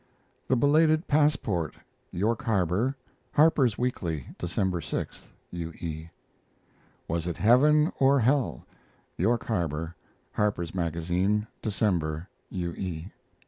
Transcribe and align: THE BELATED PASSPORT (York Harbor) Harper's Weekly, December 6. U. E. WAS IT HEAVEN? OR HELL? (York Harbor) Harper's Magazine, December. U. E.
THE 0.47 0.55
BELATED 0.55 1.07
PASSPORT 1.07 1.75
(York 2.09 2.41
Harbor) 2.41 2.95
Harper's 3.33 3.77
Weekly, 3.77 4.25
December 4.39 4.81
6. 4.81 5.29
U. 5.51 5.71
E. 5.79 6.09
WAS 7.07 7.27
IT 7.27 7.37
HEAVEN? 7.37 7.91
OR 7.99 8.21
HELL? 8.21 8.65
(York 9.19 9.45
Harbor) 9.45 9.95
Harper's 10.31 10.73
Magazine, 10.73 11.45
December. 11.61 12.29
U. 12.49 12.71
E. 12.75 13.11